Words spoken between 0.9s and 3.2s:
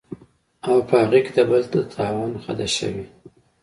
هغې کې د بل د تاوان خدشه وي